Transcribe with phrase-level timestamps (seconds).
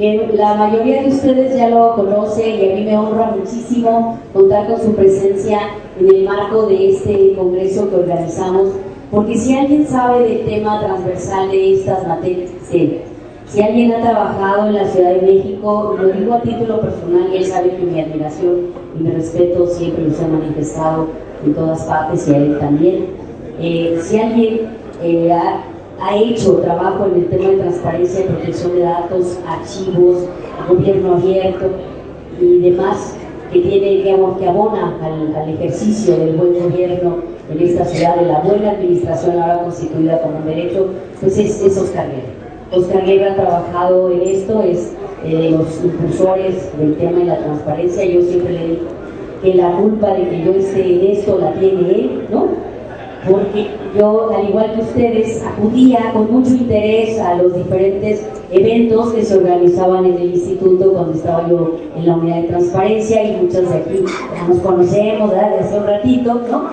[0.00, 4.80] la mayoría de ustedes ya lo conocen y a mí me honra muchísimo contar con
[4.80, 5.58] su presencia
[5.98, 8.68] en el marco de este congreso que organizamos,
[9.10, 12.50] porque si alguien sabe del tema transversal de estas materias.
[13.46, 17.36] Si alguien ha trabajado en la Ciudad de México, lo digo a título personal y
[17.36, 21.08] él sabe que mi admiración y mi respeto siempre los he manifestado
[21.44, 23.06] en todas partes y a él también.
[23.60, 24.60] Eh, si alguien
[25.02, 25.64] eh, ha
[26.00, 30.24] ha hecho trabajo en el tema de transparencia protección de datos, archivos,
[30.68, 31.66] gobierno abierto
[32.40, 33.16] y demás
[33.52, 37.16] que tiene, digamos, que abona al, ejercicio del buen gobierno
[37.50, 40.86] en esta ciudad, de la buena administración ahora constituida como un derecho,
[41.20, 42.30] pues es, Oscar Guerra.
[42.72, 44.92] Oscar Guerra ha trabajado en esto, es
[45.24, 48.04] eh, de los impulsores del tema de la transparencia.
[48.04, 48.82] Yo siempre le digo
[49.42, 52.48] que la culpa de que yo esté en esto la tiene él, ¿no?
[53.28, 59.24] Porque yo, al igual que ustedes, acudía con mucho interés a los diferentes eventos que
[59.24, 63.68] se organizaban en el instituto cuando estaba yo en la unidad de transparencia y muchas
[63.68, 64.04] de aquí
[64.34, 65.50] ya nos conocemos ¿verdad?
[65.50, 66.64] de hace un ratito, ¿no?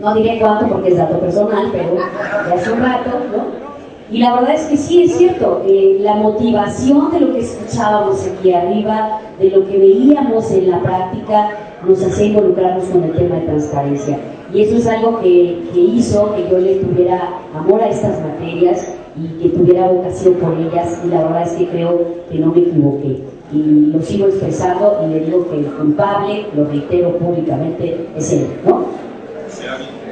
[0.00, 3.68] No diré cuánto porque es dato personal, pero de hace un rato, ¿no?
[4.10, 8.26] Y la verdad es que sí es cierto, eh, la motivación de lo que escuchábamos
[8.26, 11.50] aquí arriba, de lo que veíamos en la práctica,
[11.86, 14.18] nos hacía involucrarnos con el tema de transparencia.
[14.52, 19.42] Y eso es algo que, hizo que yo le tuviera amor a estas materias y
[19.42, 23.18] que tuviera vocación por ellas y la verdad es que creo que no me equivoqué.
[23.52, 28.46] Y lo sigo expresando y le digo que el culpable, lo reitero públicamente, es él,
[28.66, 28.86] ¿no?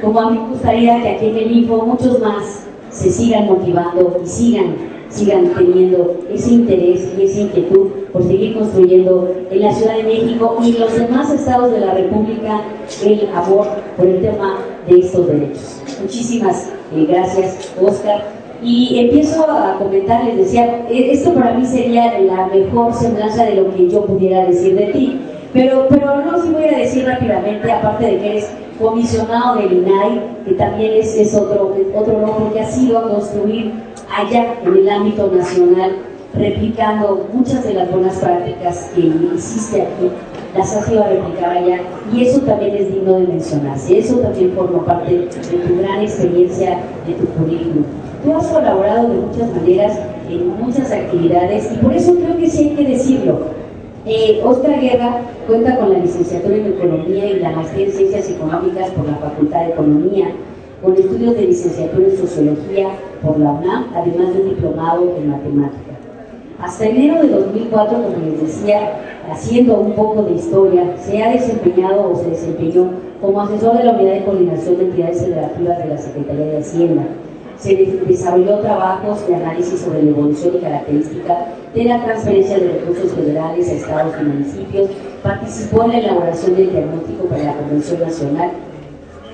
[0.02, 4.20] Como a mí me gustaría que aquí en el Info muchos más se sigan motivando
[4.22, 9.96] y sigan sigan teniendo ese interés y esa inquietud por seguir construyendo en la Ciudad
[9.96, 12.60] de México y en los demás estados de la República
[13.04, 15.82] el amor por el tema de estos derechos.
[16.02, 18.24] Muchísimas eh, gracias, Oscar.
[18.62, 23.56] Y empiezo a comentar, les decía, e, esto para mí sería la mejor semblanza de
[23.56, 25.20] lo que yo pudiera decir de ti.
[25.52, 30.20] Pero, pero no sí voy a decir rápidamente, aparte de que eres comisionado del INAI,
[30.44, 33.72] que también es, es otro, otro logro que ha sido a construir
[34.16, 35.92] allá en el ámbito nacional,
[36.34, 40.10] replicando muchas de las buenas prácticas que hiciste aquí,
[40.56, 41.80] las has ido a replicar allá
[42.14, 46.78] y eso también es digno de mencionarse, eso también forma parte de tu gran experiencia,
[47.06, 47.84] de tu currículum.
[48.24, 49.98] Tú has colaborado de muchas maneras
[50.30, 53.38] en muchas actividades y por eso creo que sí hay que decirlo.
[54.06, 58.90] Eh, Oscar Guerra cuenta con la licenciatura en Economía y la maestría en Ciencias Económicas
[58.90, 60.28] por la Facultad de Economía
[60.82, 62.88] con estudios de licenciatura en Sociología
[63.22, 65.92] por la UNAM, además de un diplomado en Matemática.
[66.60, 68.92] Hasta enero de 2004, como les decía,
[69.30, 73.92] haciendo un poco de historia, se ha desempeñado o se desempeñó como asesor de la
[73.92, 77.02] Unidad de Coordinación de Entidades Federativas de la Secretaría de Hacienda.
[77.58, 77.74] Se
[78.06, 83.68] desarrolló trabajos de análisis sobre la evolución y característica de la transferencia de recursos federales
[83.68, 84.90] a estados y municipios,
[85.22, 88.50] participó en la elaboración del diagnóstico para la Convención Nacional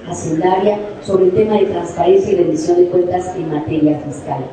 [0.08, 4.44] hacendaria sobre el tema de transparencia y rendición de cuentas en materia fiscal.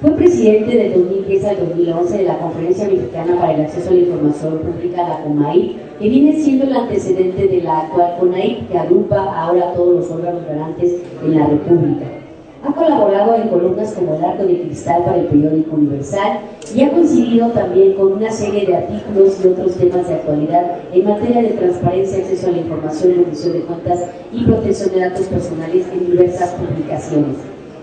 [0.00, 3.98] Fue presidente del 2010 al 2011 de la Conferencia Mexicana para el Acceso a la
[3.98, 9.16] Información Pública, la COMAI, que viene siendo el antecedente de la actual CONAI, que agrupa
[9.16, 12.17] ahora todos los órganos garantes en la República.
[12.64, 16.40] Ha colaborado en columnas como El Arco de Cristal para el periódico Universal
[16.74, 21.04] y ha coincidido también con una serie de artículos y otros temas de actualidad en
[21.04, 24.00] materia de transparencia, acceso a la información, rendición de cuentas
[24.32, 27.36] y protección de datos personales en diversas publicaciones.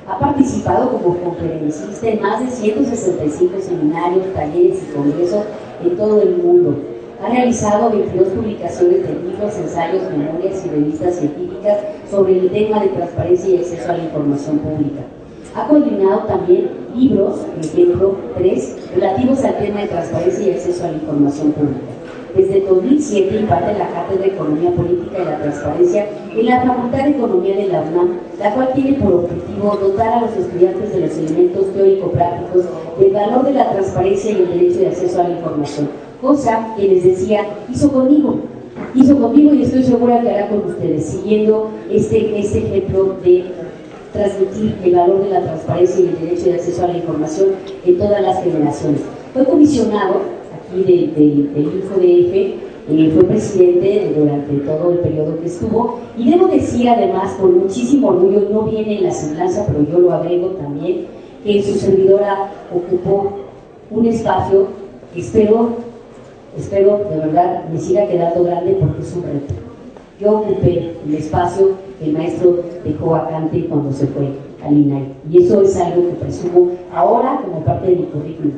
[0.09, 5.45] Ha participado como conferencista en más de 165 seminarios, talleres y congresos
[5.83, 11.77] en todo el mundo ha realizado 22 publicaciones de libros, ensayos, memorias y revistas científicas
[12.09, 15.01] sobre el tema de transparencia y acceso a la información pública.
[15.55, 20.87] Ha coordinado también libros, por ejemplo, tres, relativos al tema de transparencia y acceso a
[20.87, 21.79] la información pública.
[22.35, 27.11] Desde 2007 imparte la Cátedra de Economía Política y la Transparencia en la Facultad de
[27.11, 31.17] Economía de la UNAM, la cual tiene por objetivo dotar a los estudiantes de los
[31.17, 32.65] elementos teórico-prácticos
[32.99, 36.87] del valor de la transparencia y el derecho de acceso a la información cosa que
[36.87, 37.41] les decía,
[37.71, 38.39] hizo conmigo.
[38.95, 43.45] Hizo conmigo y estoy segura que hará con ustedes, siguiendo este, este ejemplo de
[44.11, 47.49] transmitir el valor de la transparencia y el derecho de acceso a la información
[47.85, 49.01] en todas las generaciones.
[49.33, 50.21] Fue comisionado
[50.55, 52.33] aquí del de, InfoDF,
[52.87, 58.09] eh, fue presidente durante todo el periodo que estuvo y debo decir además con muchísimo
[58.09, 61.05] orgullo, no viene en la semblanza, pero yo lo agrego también,
[61.43, 63.31] que su servidora ocupó
[63.91, 64.67] un espacio,
[65.15, 65.84] espero
[66.57, 69.53] espero de verdad me siga quedando grande porque es un reto.
[70.19, 74.29] Yo ocupé el espacio que el maestro dejó vacante cuando se fue
[74.65, 75.13] al INAI.
[75.29, 78.53] Y eso es algo que presumo ahora como parte de mi currículum,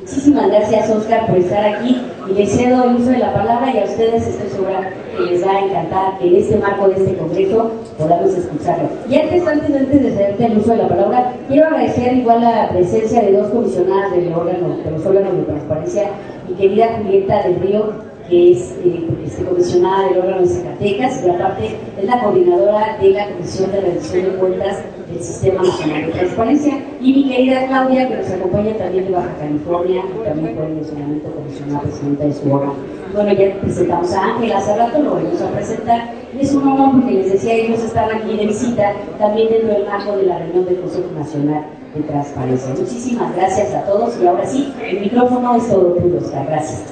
[0.00, 2.00] Muchísimas gracias, Oscar, por estar aquí
[2.30, 5.46] y les cedo el uso de la palabra y a ustedes estoy segura que les
[5.46, 8.88] va a encantar que en este marco de este congreso podamos escucharlo.
[9.10, 12.70] Y antes, antes, antes de cederte el uso de la palabra, quiero agradecer igual la
[12.70, 16.08] presencia de dos comisionadas del órgano, de los órganos de transparencia,
[16.48, 19.08] mi querida Julieta del Río que es eh,
[19.48, 24.24] comisionada del órgano de Zacatecas y aparte es la coordinadora de la Comisión de Rendición
[24.24, 29.06] de Cuentas del Sistema Nacional de Transparencia, y mi querida Claudia, que nos acompaña también
[29.06, 32.74] de Baja California, y también por el mencionamiento comisionada presidenta de su órgano.
[33.14, 37.00] Bueno, ya presentamos a Ángela hace rato, lo vamos a presentar, y es un honor
[37.00, 40.66] porque les decía, ellos están aquí de visita, también dentro del marco de la reunión
[40.66, 41.64] del Consejo Nacional
[41.94, 42.74] de Transparencia.
[42.74, 46.46] Muchísimas gracias a todos, y ahora sí, el micrófono es todo tuyo, Oscar.
[46.46, 46.84] Gracias.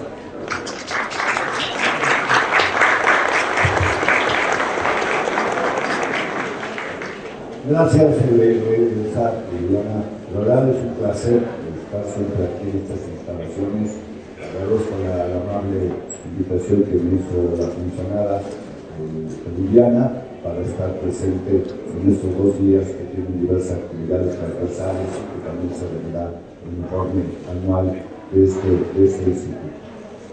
[7.68, 10.04] Gracias, Liliana.
[10.32, 11.42] La verdad es un placer
[11.82, 13.96] estar siempre aquí en estas instalaciones.
[14.38, 15.90] Agradezco la, la amable
[16.30, 22.86] invitación que me hizo la comisionada eh, Liliana para estar presente en estos dos días
[22.86, 26.30] que tienen diversas actividades transversales y que también se vendrá
[26.62, 27.86] el informe anual
[28.30, 29.74] de este, de este instituto.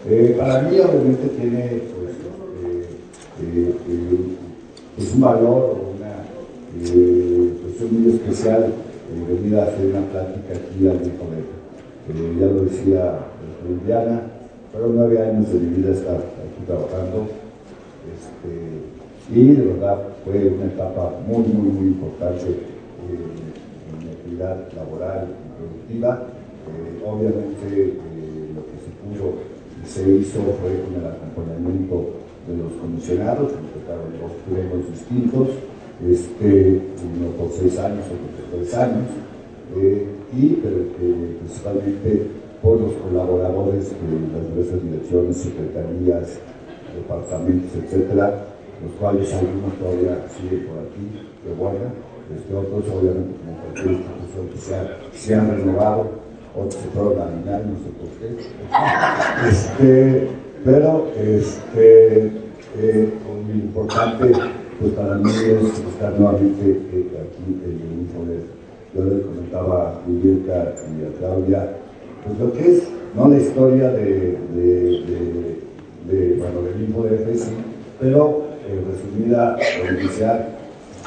[0.08, 2.14] Eh, para mí, obviamente, tiene pues,
[3.42, 4.36] eh, eh,
[4.96, 5.78] pues un valor
[6.74, 8.74] pues es muy especial
[9.28, 12.40] venir a hacer una plática aquí al mi colegio.
[12.40, 13.20] Ya lo decía
[13.86, 14.22] Diana,
[14.72, 17.28] fueron nueve años de mi vida estar aquí trabajando
[18.10, 18.93] este,
[19.30, 25.58] y de verdad fue una etapa muy, muy, muy importante en mi actividad laboral y
[25.58, 26.28] productiva.
[27.06, 28.00] obviamente
[28.56, 29.34] lo que se pudo
[29.82, 35.50] y se hizo fue con el acompañamiento de los comisionados, que tocaron dos turnos distintos,
[36.06, 39.08] este, uno por seis años, otro por tres años,
[39.78, 40.48] eh, y
[41.40, 42.28] principalmente
[42.62, 46.40] por los colaboradores de las diversas direcciones, secretarías,
[46.96, 48.53] departamentos, etcétera,
[48.84, 51.86] los cuales algunos todavía siguen por aquí, pero bueno,
[52.36, 56.12] este, otros obviamente como cualquier institución que se, han renovado,
[56.56, 58.28] otros se fueron a no sé por qué.
[59.50, 60.28] Este,
[60.64, 62.32] pero este,
[62.78, 63.14] eh,
[63.46, 64.32] muy importante
[64.80, 68.46] pues para mí es estar nuevamente eh, aquí en el Infonet.
[68.94, 71.78] Yo le comentaba a Julieta y a Claudia,
[72.26, 72.84] pues lo que es,
[73.16, 75.58] no la historia de, de,
[76.08, 77.52] de, bueno, del Infonet, sí,
[78.00, 80.50] pero eh, resumida, por iniciar,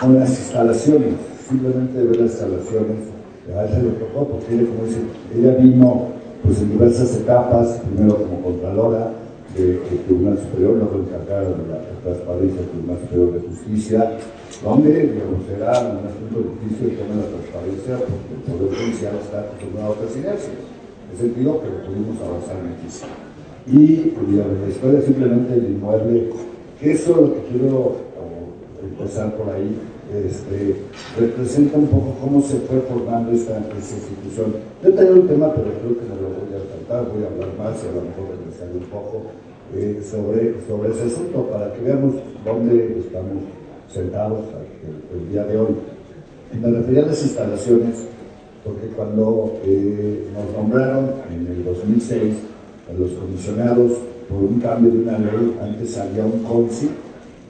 [0.01, 1.15] con las instalaciones,
[1.49, 3.17] simplemente ver las instalaciones,
[3.55, 6.09] a ella le tocó porque ella, vino
[6.43, 9.13] pues en diversas etapas, primero como contralora,
[9.57, 14.13] del Tribunal Superior, luego encargada de la transparencia del Tribunal Superior de Justicia,
[14.63, 19.15] donde digamos, será un asunto difícil el tema de la transparencia, porque el Poder Judicial
[19.17, 20.57] está acostumbrado a presidencias.
[21.07, 23.15] En ese sentido, pero pudimos avanzar muchísimo.
[23.67, 28.07] Y digamos, la historia simplemente del inmueble, que eso es lo que quiero
[28.83, 29.77] empezar por ahí,
[30.13, 30.77] este,
[31.19, 34.55] representa un poco cómo se fue formando esta, institución.
[34.83, 37.49] Yo tengo un tema, pero creo que no lo voy a tratar, voy a hablar
[37.59, 39.23] más y a lo mejor regresar un poco
[39.75, 43.43] eh, sobre, sobre ese asunto para que veamos dónde estamos
[43.93, 44.41] sentados
[45.13, 45.75] el, día de hoy.
[46.55, 48.07] Y me refería a las instalaciones
[48.65, 52.35] porque cuando eh, nos nombraron en el 2006
[52.89, 53.93] a los comisionados
[54.29, 56.91] por un cambio de una ley, antes había un CONSI,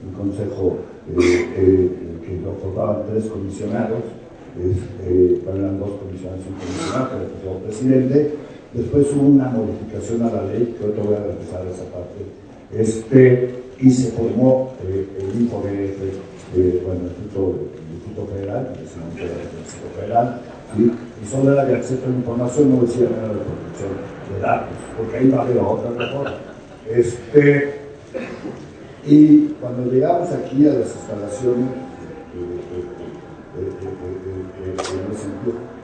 [0.07, 0.79] un consejo
[1.19, 1.91] eh,
[2.25, 4.03] que lo formaban tres comisionados,
[4.57, 7.09] eran dos comisionados y un comisionado,
[7.43, 11.65] pero el presidente, Después hubo una modificación a la ley, que ahorita voy a regresar
[11.65, 12.21] a esa parte,
[12.77, 15.65] este, y se formó eh, el INFODF,
[16.57, 20.41] eh, bueno, el Instituto, Federal, el Instituto Federal,
[20.77, 23.93] y solo era de acceso a la información, no decía nada de protección
[24.35, 26.35] de datos, porque ahí va a haber otra reforma.
[26.91, 27.75] Este,
[29.07, 31.67] y cuando llegamos aquí a las instalaciones,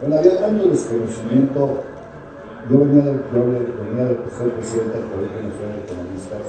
[0.00, 1.85] bueno, había tanto desconocimiento
[2.71, 6.47] yo venía de, yo venía de ser presidente del Colegio Nacional de Economistas.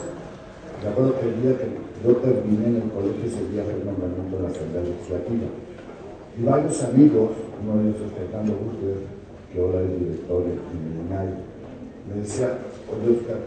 [0.84, 1.68] Me acuerdo que el día que
[2.06, 5.48] yo terminé en el colegio, ese día fue el nombramiento de la Asamblea Legislativa.
[6.38, 8.54] Y varios amigos, uno de ellos es Fernando
[9.50, 11.30] que ahora es director de Criminal,
[12.10, 12.58] me decía,
[12.90, 13.42] oye Oscar,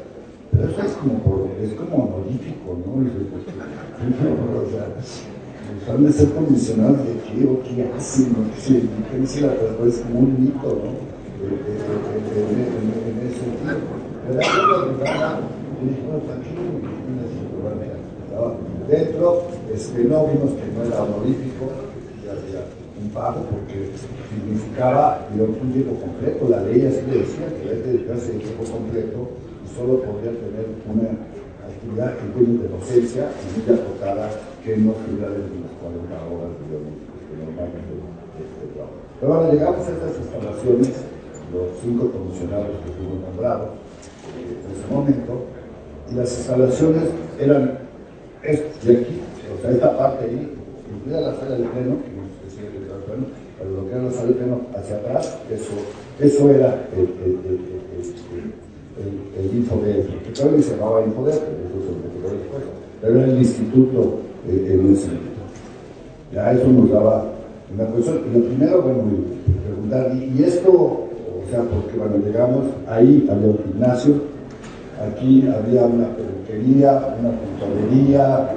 [0.51, 3.03] pero eso es como, es como honorífico, ¿no?
[3.03, 8.39] Yo, pues, o sea, han de ser comisionados de qué o qué hacen, ¿no?
[9.11, 9.89] ¿Qué dice la persona?
[9.89, 11.17] Es como un mito, ¿no?
[11.47, 13.77] en ese sentido.
[14.27, 15.41] Pero la
[15.77, 16.63] y dije, bueno, tranquilo,
[18.89, 19.43] Dentro,
[19.75, 21.67] este, no vimos que no era honorífico,
[22.25, 22.63] ya, ya,
[23.03, 23.91] un pago porque
[24.31, 26.49] significaba un tiempo completo.
[26.49, 29.29] La ley así decía que que dedicarse de tiempo completo
[29.67, 31.11] solo podía tener una
[31.67, 34.31] actividad en términos de docencia y muy acotada
[34.63, 36.95] que no dentro de las 40 horas, digamos,
[37.27, 37.93] que normalmente
[38.39, 38.99] este trabajo.
[39.21, 40.93] Pero bueno, llegamos a estas instalaciones,
[41.53, 43.69] los cinco comisionados que fuimos nombrados
[44.35, 45.33] eh, en ese momento,
[46.11, 47.05] y las instalaciones
[47.39, 47.87] eran
[48.47, 49.21] de aquí,
[49.59, 50.55] o sea, esta parte ahí,
[50.95, 51.97] incluida la sala del pleno,
[53.59, 55.73] pero lo que era la sala del pleno hacia atrás, eso,
[56.21, 57.76] eso era el, el, el,
[59.39, 62.63] el, el Infoder, que todavía se llamaba eso se lo después,
[63.01, 65.37] pero era el instituto eh, en ese momento.
[66.33, 67.27] Ya eso nos daba
[67.73, 68.21] una cuestión.
[68.33, 69.03] Lo primero, bueno,
[69.65, 74.15] preguntar, ¿y, esto, o sea, porque cuando llegamos, ahí había un gimnasio,
[75.01, 78.51] aquí había una peluquería, una puntorería,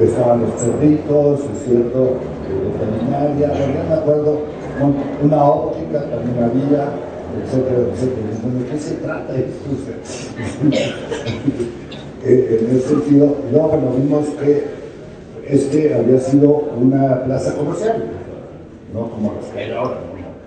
[0.00, 2.16] estaban los perritos, es cierto,
[2.48, 4.38] veterinaria, no me acuerdo,
[5.22, 6.88] una óptica también había,
[7.32, 9.34] ¿De qué se trata?
[12.24, 14.62] Eh, en ese sentido, bueno, vimos que
[15.44, 18.04] este había sido una plaza comercial,
[18.94, 19.98] no como las que hay ahora,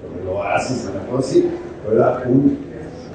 [0.01, 1.49] como el oasis, una cosa así,
[1.91, 2.57] era un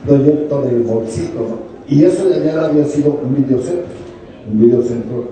[0.05, 1.59] proyecto de bolsito, ¿no?
[1.89, 3.87] Y eso de allá había sido un videocentro,
[4.53, 5.29] un videocentro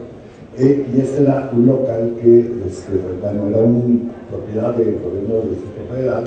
[0.57, 5.50] eh, y este era un local que, este, bueno, era una propiedad del gobierno del
[5.50, 6.25] Distrito Federal,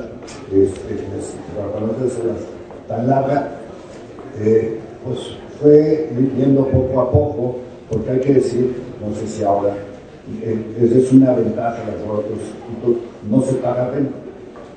[0.52, 0.96] este,
[1.80, 2.36] no ser
[2.88, 3.52] tan larga,
[4.40, 7.56] eh, pues fue viviendo poco a poco,
[7.90, 9.76] porque hay que decir, no sé si ahora,
[10.42, 12.24] eh, esa es una ventaja de los
[13.30, 14.16] no se paga renta.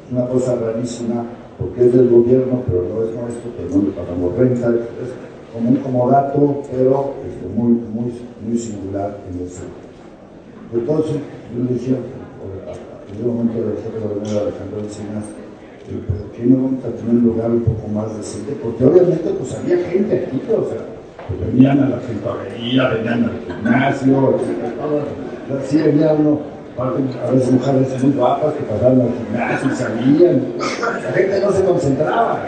[0.06, 1.24] Es una cosa rarísima,
[1.58, 4.68] porque es del gobierno, pero no es nuestro, pero no le pagamos renta.
[4.68, 7.14] Es como un comodato, pero
[7.54, 8.12] muy, muy
[8.46, 9.84] muy singular en el centro.
[10.72, 11.16] Entonces,
[11.54, 15.24] yo le decía, en un momento de jefe de Alejandro Encinas,
[15.92, 18.56] ¿por qué no vamos a tener un lugar un poco más decente?
[18.62, 20.80] Porque obviamente pues había gente aquí, o sea,
[21.28, 25.64] pues venían a la tintorería, venían al gimnasio, etc.
[25.68, 26.40] Sí venía uno,
[26.78, 30.42] a veces mujeres muy guapas que pasaban al gimnasio y salían.
[31.04, 32.42] La gente no se concentraba.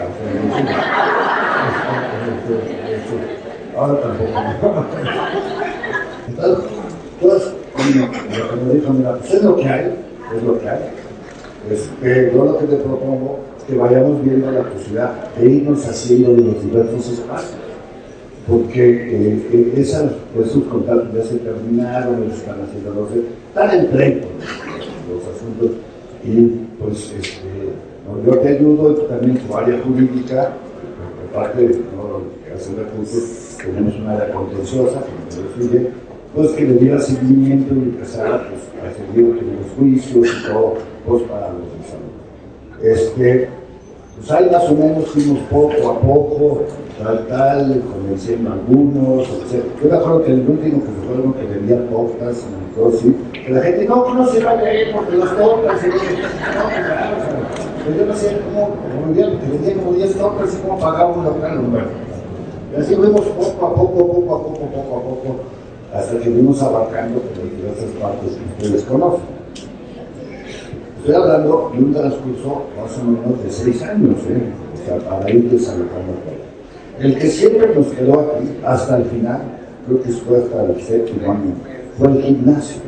[3.77, 4.85] Ahora tampoco.
[6.27, 7.89] Entonces, como
[8.65, 9.95] me dijo, mira, pues es lo que hay,
[10.35, 10.79] es lo que hay.
[11.69, 16.33] Este, yo lo que te propongo es que vayamos viendo la posibilidad de irnos haciendo
[16.33, 17.59] de los diversos espacios.
[18.47, 23.09] Porque eh, eh esos contactos ya se terminaron, están haciendo los
[23.49, 24.21] están en
[25.09, 25.71] los asuntos.
[26.23, 27.57] Y pues este,
[28.25, 30.53] yo te ayudo también tu área jurídica,
[31.29, 32.21] aparte de ¿no?
[32.55, 35.91] hacer recursos, tenemos una área contenciosa que nos
[36.33, 40.75] pues que le diera seguimiento y empezara pues, a seguir los juicios y todo,
[41.07, 42.17] pues para los de salud.
[42.83, 43.49] Este,
[44.17, 46.63] pues ahí más o menos fuimos poco a poco,
[47.01, 49.63] tal, tal, convenciendo a algunos, etc.
[49.81, 53.15] Yo me acuerdo que el último que fue uno que vendía tortas y todo así,
[53.31, 57.15] que la gente, no, no se vaya a ir porque las tortas, y, no, claro,
[57.15, 60.79] o sea, pues yo no sé cómo, como que vendían como 10 tortas y cómo
[60.79, 61.61] pagaba un local.
[62.73, 65.35] Y así fuimos poco a poco, poco a poco, poco a poco,
[65.93, 69.36] hasta que fuimos abarcando por diversas partes que ustedes conocen.
[71.07, 74.43] Estoy hablando de un transcurso más o menos de seis años, ¿eh?
[74.73, 76.35] o sea, para ir desalojando todo.
[76.99, 79.39] El que siempre nos quedó aquí, hasta el final,
[79.85, 81.53] creo que fue hasta el séptimo año,
[81.97, 82.81] fue el gimnasio.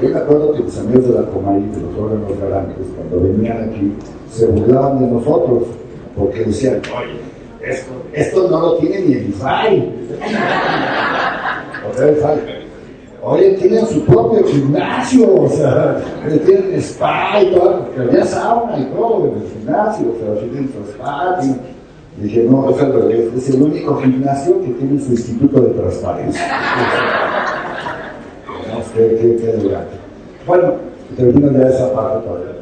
[0.00, 3.68] Yo me acuerdo que los amigos de la Comay, de los órganos garantes, cuando venían
[3.68, 3.92] aquí,
[4.30, 5.64] se burlaban de nosotros,
[6.16, 7.18] porque decían, oye,
[8.12, 9.92] esto, no lo tiene ni el IFAI.
[13.28, 16.00] Oye, tienen su propio gimnasio, o sea,
[16.46, 20.72] tienen spa y todo, que había sauna y todo en el gimnasio, o sea, tienen
[20.72, 21.40] su spa.
[21.42, 21.56] Y
[22.22, 22.78] dije, no, es
[23.50, 26.40] el único gimnasio que tiene su instituto de transparencia.
[28.46, 29.76] no, qué, qué
[30.46, 30.74] Bueno,
[31.16, 32.52] termino ya esa parte todavía.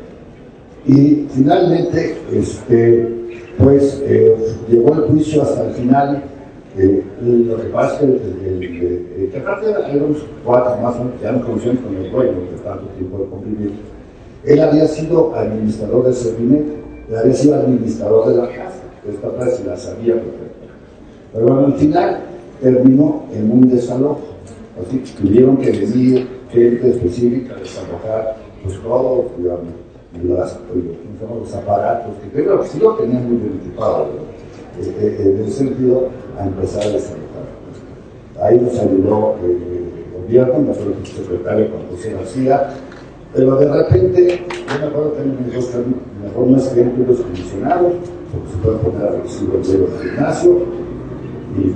[0.86, 3.12] Y finalmente, este,
[3.58, 4.34] pues, eh,
[4.70, 6.22] llegó el juicio hasta el final
[6.76, 12.10] lo que pasa es que, que aparte éramos cuatro más o menos, conocíamos con el
[12.10, 13.72] dueño de tanto tiempo de convivir.
[14.44, 16.72] Él había sido administrador del servimento,
[17.08, 20.54] él había sido administrador de la casa, esta frase la sabía perfectamente.
[21.32, 22.20] Pero bueno, al final
[22.60, 24.20] terminó en un desalojo.
[24.80, 29.30] Así que tuvieron que venir gente específica a desalojar pues todo,
[30.22, 30.56] los,
[31.40, 34.08] los aparatos, que creo que sí lo tenían muy bien equipado,
[34.80, 37.24] en ese sentido, a empezar a desarrollar.
[38.42, 42.70] Ahí nos ayudó el gobierno, me el secretario Juan José García,
[43.34, 47.92] Pero de repente, yo me acuerdo que me mejor no escribir libros condicionados,
[48.32, 50.58] porque se puede poner agresivo el dedo del gimnasio,
[51.58, 51.74] y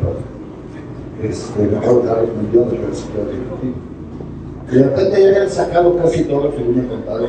[1.20, 2.86] pues, este, mejor dar un millón de de
[4.70, 7.26] Y de repente ya habían sacado casi todo lo que me contado,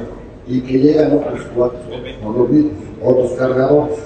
[0.47, 1.79] y que llegan otros cuatro,
[2.23, 2.49] no los
[3.03, 3.97] otros cargadores,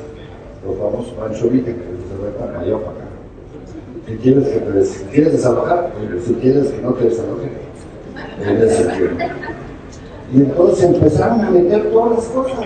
[0.66, 2.70] los famosos Pancho Villa, que se ve para acá.
[4.08, 5.92] Si quieres, que te, si quieres desalojar,
[6.26, 7.52] si quieres que no te desalojen,
[8.42, 9.24] en ese tiempo.
[10.34, 12.60] Y entonces empezaron a meter todas las cosas.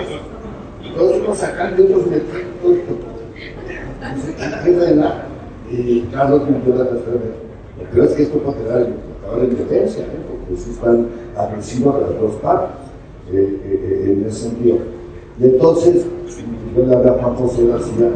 [0.95, 2.97] Todos unos sacando y otros metiendo.
[5.69, 10.07] Y Carlos me dio la Lo peor es que esto puede quedar en independencia, ¿eh?
[10.29, 12.69] porque si están agresivos las dos partes
[13.31, 14.77] eh, eh, en ese sentido.
[15.39, 16.05] Y entonces,
[16.75, 18.09] yo le hablaba a José García,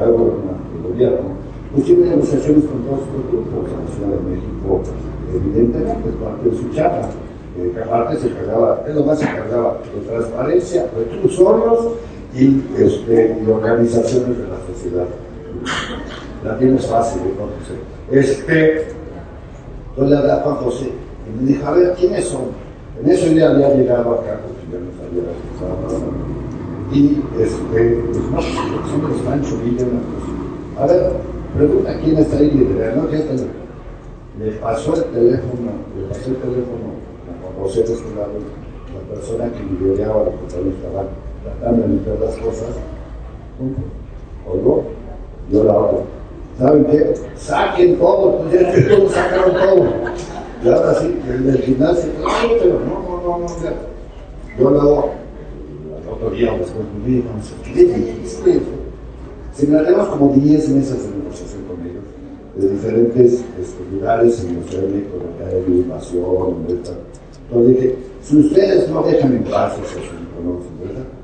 [0.00, 0.12] el
[0.82, 1.18] gobierno,
[1.72, 4.82] pues tiene negociaciones con todos estos grupos la Ciudad de México,
[5.34, 7.10] evidentemente es parte de su chapa
[7.74, 11.88] que aparte se cargaba, es lo más se cargaba de transparencia, reclusorios
[12.34, 15.06] y, este, y organizaciones de la sociedad.
[16.44, 17.78] La tienes fácil de conocer.
[18.12, 18.86] Este,
[19.96, 20.92] yo le hablé a Juan José
[21.26, 22.42] y me dijo, a ver, ¿quiénes son?
[23.02, 26.28] En eso ya había llegado acá, porque no.
[26.92, 30.82] Y este, pues no, son los Pancho Villa, una cosa.
[30.82, 31.12] A ver,
[31.56, 33.34] pregunta quién está ahí liderando, ¿qué está
[34.38, 36.98] Le pasó el teléfono, le pasó el teléfono
[37.60, 38.32] José de este lado,
[38.94, 41.04] la persona que lideraba la compañía estaba
[41.42, 42.68] tratando de meter las cosas,
[44.48, 44.84] oigo,
[45.50, 46.04] yo la hago.
[46.58, 47.14] ¿Saben qué?
[47.36, 49.86] Saquen todo, pues ya que todos sacaron todo.
[50.64, 52.10] Y ahora sí, el del gimnasio,
[52.60, 53.97] pero no, no, no, no,
[54.58, 55.12] Yo la hago.
[56.02, 57.28] El otro día después me dijo,
[57.64, 58.60] ¿qué le dijiste?
[59.54, 62.04] Señalamos como 10 mesas de negociación con ellos,
[62.56, 65.18] de diferentes este, lugares en los México,
[65.68, 66.92] invasión, donde está
[67.50, 70.60] entonces dije, si ustedes no dejan en paz asunto, ¿no?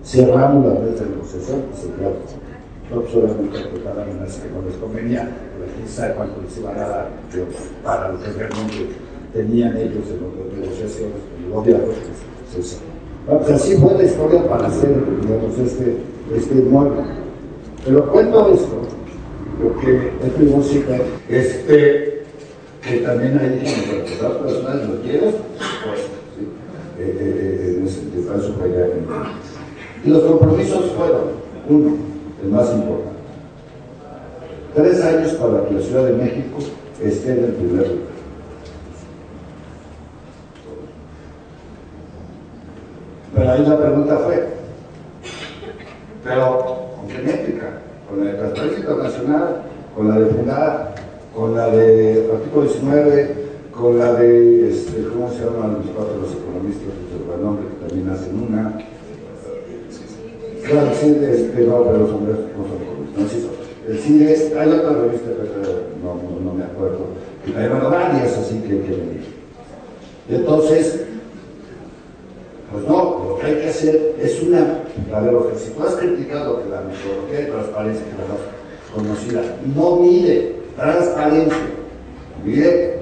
[0.02, 2.12] cerramos la red de negociación y se queda.
[2.90, 6.76] No solamente que cada amenaza que no les convenía, pero quién sabe cuánto les iban
[6.76, 7.08] a dar
[7.82, 8.88] para lo que realmente
[9.32, 11.86] tenían ellos en las negociaciones, el gobierno,
[12.54, 12.80] pues,
[13.26, 15.96] pues, así fue la historia para hacer, digamos, este,
[16.34, 17.02] este mueble.
[17.84, 18.82] Pero cuento esto,
[19.62, 20.96] porque es mi música,
[21.28, 22.22] este,
[22.82, 25.34] que también hay que las personas lo quieren,
[25.84, 26.14] pues
[26.98, 28.54] en ese caso
[30.04, 31.96] Y los compromisos fueron, uno,
[32.42, 33.14] el más importante,
[34.74, 36.58] tres años para que la Ciudad de México
[37.02, 38.13] esté en el primer lugar.
[43.34, 44.48] Pero ahí la pregunta fue,
[46.22, 47.80] pero ¿con qué métrica?
[48.08, 49.62] ¿Con la de transparencia internacional?
[49.94, 50.94] ¿Con la de fundar?
[51.34, 53.44] ¿Con la de artículo 19?
[53.76, 56.94] con la de, este, ¿cómo se llaman los cuatro los economistas?
[57.34, 58.78] El nombre que también hacen una.
[60.62, 63.50] Claro, sí, este, no, pero los hombres no son economistas.
[63.50, 63.92] No.
[63.92, 67.08] El CIDE, hay otra revista que no, no, no me acuerdo.
[67.56, 69.20] Hay varias así que, que
[70.28, 71.04] me Entonces,
[72.72, 74.82] pues no, lo que hay que hacer es una,
[75.12, 78.54] a ver, si tú has criticado que la metodología de transparencia que la más
[78.94, 81.58] conocida no mide transparencia,
[82.44, 82.94] mide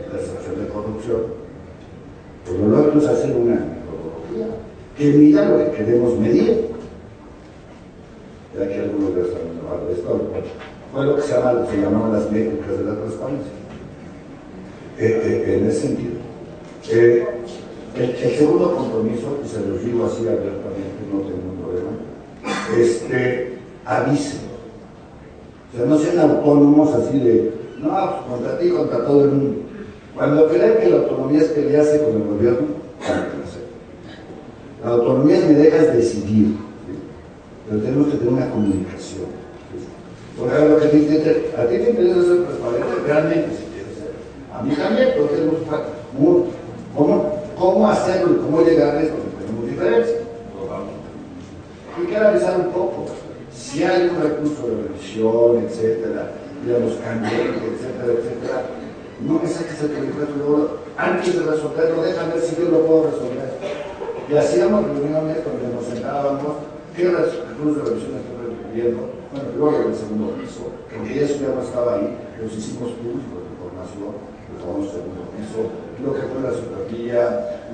[0.58, 1.20] de corrupción,
[2.44, 4.56] pues lo nuestro es hacer una metodología
[4.96, 6.72] que mida lo que queremos medir.
[8.58, 10.20] Ya que algunos de están de esto,
[10.92, 13.52] fue lo que se, llama, se llamaban las métricas de la transparencia.
[14.98, 16.12] Eh, eh, en ese sentido.
[16.90, 17.26] Eh,
[17.96, 21.90] el, segundo compromiso, y se los digo así abiertamente, no tengo un problema,
[22.78, 24.40] este, avisen.
[25.72, 29.58] O sea, no sean autónomos así de, no, pues, contra ti, contra todo el mundo.
[30.14, 32.82] Cuando creen que la autonomía es pelearse con el gobierno,
[34.84, 36.56] La autonomía es me dejas decidir,
[37.68, 39.26] pero tenemos que tener una comunicación.
[40.38, 44.12] Por ejemplo, que te, a ti te interesa ser transparente, realmente si quieres ser.
[44.52, 45.56] A mí también, pero tenemos
[46.96, 47.31] cómo,
[47.62, 50.18] cómo hacerlo y cómo llegar a esto, tenemos diferencias.
[51.96, 53.06] Hay que analizar un poco.
[53.54, 56.32] Si hay un recurso de revisión, etcétera,
[56.66, 58.62] digamos, candente, etcétera, etcétera,
[59.22, 63.04] no me saques el calificato luego, antes de resolverlo, déjame ver si yo lo puedo
[63.12, 63.54] resolver.
[64.28, 69.06] Y hacíamos reuniones donde nos sentábamos, ¿qué recursos de revisión estoy requiriendo?
[69.30, 73.54] Bueno, luego el segundo piso, porque eso ya no estaba ahí, los hicimos públicos de
[73.54, 74.18] información,
[74.62, 75.70] segundo piso,
[76.02, 77.22] lo que fue la supervía,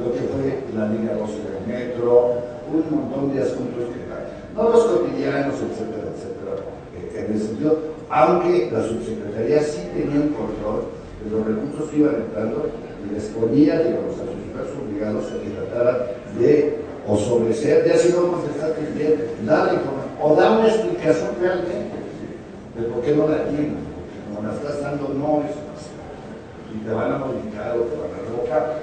[0.01, 4.09] lo que fue la línea 12 del metro, un montón de asuntos que
[4.55, 6.59] no los cotidianos, etcétera, etcétera,
[6.97, 7.79] eh, en ese sentido,
[8.11, 10.91] aunque la subsecretaría sí tenía un control
[11.23, 12.67] de los recursos que iban entrando
[13.07, 15.97] y les ponía, digamos, a sus esfuerzos obligados a que trataran
[16.39, 19.15] de o sobreser, ya si no contestaste bien,
[19.47, 21.97] dar información, o dar una explicación realmente
[22.77, 23.77] de por qué no la tienen.
[24.27, 25.55] Como la estás dando, no es
[26.79, 28.79] y te van a modificar o te van a revocar.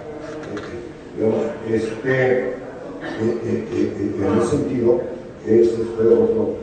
[1.17, 2.55] Eh, este, eh,
[3.21, 5.01] eh, en ese sentido,
[5.45, 6.55] ese fue otro,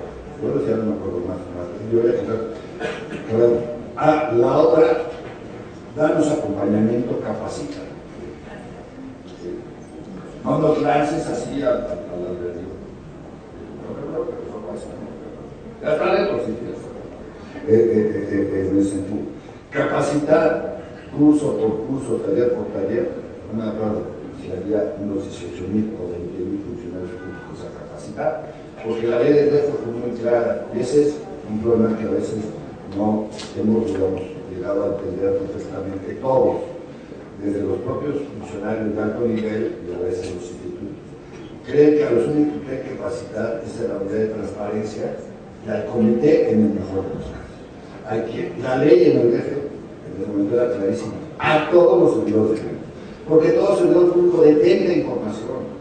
[0.42, 2.36] bueno, ya no me acuerdo más, más yo voy a quitar,
[3.96, 4.86] ah, la otra,
[5.96, 7.78] danos acompañamiento, capacita.
[10.44, 12.72] No nos lances así al, al albedrío.
[15.80, 16.58] Ya está dentro, sí,
[17.68, 19.22] en ese sentido.
[19.70, 20.71] Capacitar
[21.16, 23.10] curso por curso, taller por taller,
[23.54, 24.02] me acuerdo
[24.40, 28.52] si había unos 18 mil o 20 mil funcionarios públicos a capacitar,
[28.84, 31.14] porque la ley de DEFO fue muy clara, y ese es
[31.48, 32.40] un problema que a veces
[32.96, 36.56] no hemos llegado a entender perfectamente todos,
[37.42, 40.96] desde los propios funcionarios de alto nivel y a veces los institutos.
[41.66, 45.16] Creen que a los únicos que hay que capacitar es la unidad de transparencia
[45.66, 47.58] y al comité en el mejor de los casos.
[48.08, 49.61] Hay que, la ley en el DF
[50.24, 52.60] clarísimo, a todos los servidores
[53.28, 55.72] porque todo servidor público depende de información.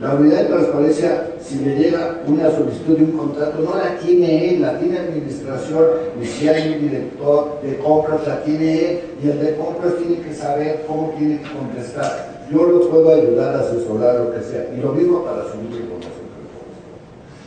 [0.00, 4.50] La unidad de transparencia, si le llega una solicitud de un contrato, no la tiene
[4.50, 5.84] él, la tiene administración,
[6.20, 10.20] y si hay un director de compras, la tiene él, y el de compras tiene
[10.20, 12.44] que saber cómo tiene que contestar.
[12.50, 16.26] Yo lo puedo ayudar a asesorar, lo que sea, y lo mismo para la información.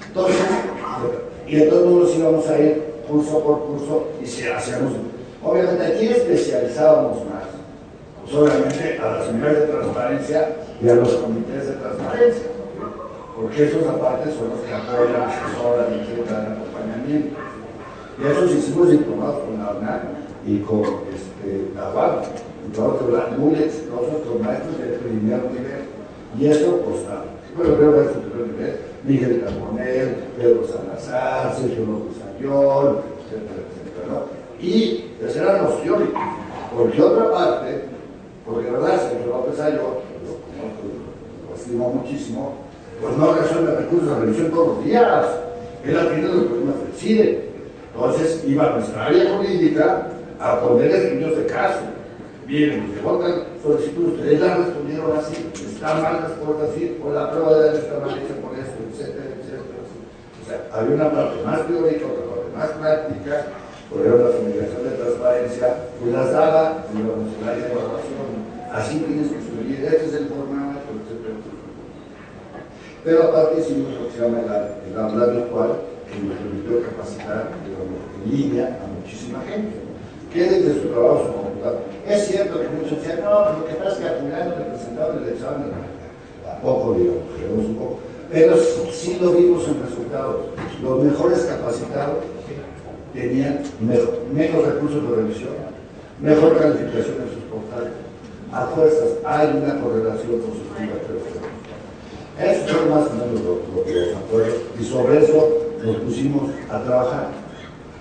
[0.08, 0.38] Entonces,
[1.48, 4.94] y de todos íbamos a ir curso por curso y si hacíamos
[5.44, 7.48] Obviamente aquí especializábamos más,
[8.24, 12.44] pues obviamente a las unidades de transparencia y a los comités de transparencia,
[13.36, 17.40] porque esos aparte son los que apoyan, asesoran, y dan acompañamiento.
[18.20, 20.02] Y esos hicimos diplomados con la UNAM
[20.46, 22.20] y con este, la UAM,
[22.66, 25.88] diplomados muy exitosos con maestros de primer nivel.
[26.38, 27.26] Y eso costaba.
[27.56, 28.76] Bueno, creo que es primer nivel,
[29.06, 34.26] Miguel Carbonel, Pedro Salazar, Sergio López Ayón, etcétera, etcétera.
[34.62, 36.12] Y esa era la noción.
[36.76, 37.84] Porque otra parte,
[38.46, 40.86] porque verdad, señor López Ayo, lo conozco,
[41.50, 42.54] lo estimo muchísimo,
[43.02, 45.26] pues no resuelve recursos de revisión todos los días.
[45.84, 47.50] Él atiende los problemas del CIDE.
[47.94, 50.08] Entonces iba a nuestra área jurídica
[50.40, 51.80] a poner estudios de caso.
[52.48, 57.60] Miren, nos votan solicitud, ustedes la respondieron así, está mal respuesta así, o la prueba
[57.60, 59.80] de está mal hecha por esto, etcétera, etcétera.
[60.42, 63.46] O sea, había una parte más teórica, otra parte más práctica,
[63.90, 68.30] por ejemplo, la comunicación de transparencia, pues las daba en la nacional de evaluación.
[68.70, 71.42] Así tienes que subir, este es el formato, etc.
[73.04, 75.72] Pero aparte hicimos lo que se llama el, habla virtual,
[76.06, 79.74] que nos permitió capacitar digamos, en línea a muchísima gente,
[80.32, 81.82] que desde su trabajo, su computador.
[82.06, 84.66] Es cierto que muchos decían, no, pero lo que pasa es que a fulano le
[84.70, 85.74] presentaron el examen,
[86.46, 88.00] tampoco, digamos, creemos un poco.
[88.30, 88.54] Pero
[88.94, 90.54] sí lo vimos en resultados.
[90.84, 92.22] Los mejores capacitados
[93.14, 95.54] tenían menos recursos de revisión,
[96.22, 97.94] mejor calificación en sus portales.
[98.52, 100.98] A fuerzas hay una correlación positiva
[102.40, 105.50] Eso fue más o menos lo, que los acuerdos y sobre eso
[105.84, 107.28] nos pusimos a trabajar.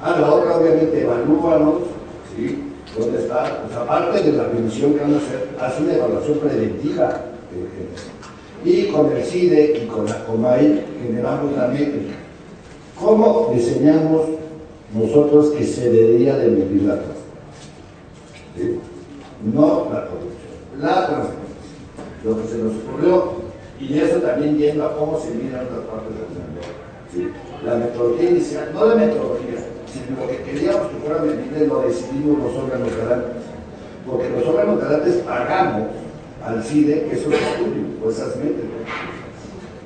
[0.03, 1.75] Ah, la otra obviamente evalúanos,
[2.35, 2.65] ¿sí?
[2.99, 3.63] ¿Dónde está?
[3.65, 7.25] Pues aparte de la revisión que van a hacer, hace una evaluación preventiva.
[8.65, 12.09] y con el CIDE y con la COMAI generamos también
[12.99, 14.38] cómo diseñamos
[14.95, 17.29] nosotros que se debería de medir la transparencia.
[19.55, 21.39] No la corrupción, la transparencia.
[22.25, 23.33] Lo que se nos ocurrió,
[23.79, 27.35] y eso también yendo a cómo se miran otras partes del mundo.
[27.65, 29.59] La metodología inicial, no la metodología,
[29.93, 33.43] sino lo que queríamos que fuera medible lo decidimos los órganos garantes.
[34.07, 35.89] Porque los órganos garantes pagamos
[36.45, 38.89] al CIDE que eso es estudio, pues esas métricas.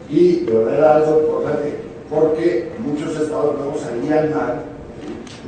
[0.09, 1.77] Y de verdad era algo importante,
[2.09, 4.72] porque muchos estados luego salían mal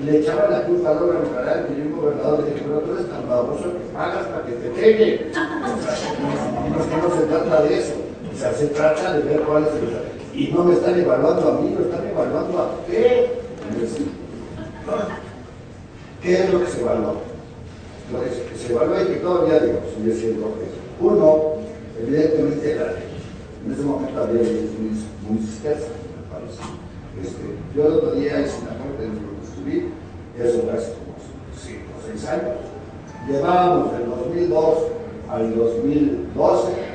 [0.03, 3.09] le echaban la culpa al órgano federal y un gobernador le dijo, pero tú eres
[3.09, 5.31] tan baboso que pagas para que te pegue.
[5.33, 7.95] no es que no se trata de eso.
[8.33, 10.39] O sea, se trata de ver cuál es el...
[10.39, 13.27] Y no me están evaluando a mí, me están evaluando a usted.
[16.21, 17.15] ¿Qué es lo que se evalúa?
[18.11, 20.81] Lo se evalúa y que todavía, digamos, sigue siendo eso.
[21.01, 21.55] Uno,
[22.01, 23.15] evidentemente, la ley.
[23.65, 24.91] En ese momento había leyes muy,
[25.29, 26.61] muy dispersas, me parece.
[27.23, 27.43] Este,
[27.77, 29.34] yo el otro día hice una corte de
[30.39, 31.15] eso hace como
[31.57, 32.57] 5 o 6 años.
[33.29, 34.79] Llevábamos del 2002
[35.31, 36.95] al 2012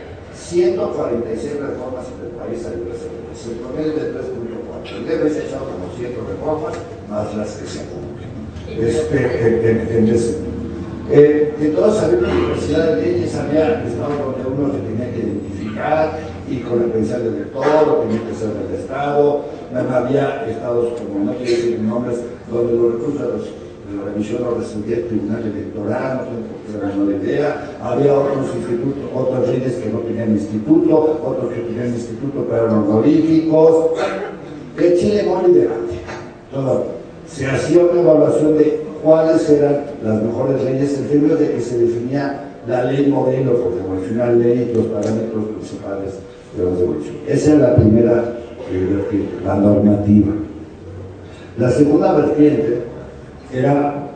[0.49, 4.95] 146 reformas en el país a nivel el promedio de 3.4.
[4.97, 6.73] El debe ser echado como 100 reformas,
[7.09, 8.29] más las que se cumplen.
[8.67, 10.37] Este, en, en, ese.
[11.11, 16.19] Eh, entonces había una diversidad de leyes, había estados donde uno se tenía que identificar
[16.49, 19.41] y con la credencial del elector, tenía que ser del Estado,
[19.73, 22.19] había estados, como no quiero decir nombres,
[22.51, 26.27] donde los recursos de la revisión los resolvía el Tribunal Electoral,
[26.95, 31.87] no la idea, había otros institutos, otras leyes que no tenían instituto, otros que tenían
[31.87, 33.91] instituto pero eran honoríficos,
[34.77, 35.95] que Chile muy delante.
[37.27, 41.77] se hacía una evaluación de cuáles eran las mejores leyes en términos de que se
[41.77, 46.13] definía la ley modelo, porque al final ley los parámetros principales
[47.27, 48.37] Esa es la primera
[48.71, 50.33] vertiente, la normativa.
[51.57, 52.83] La segunda vertiente
[53.53, 54.07] era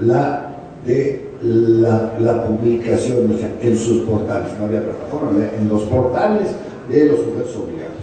[0.00, 0.48] la
[0.84, 6.48] de la, publicación, o sea, en sus portales, no había plataforma, en los portales
[6.88, 7.98] de los sujetos obligados.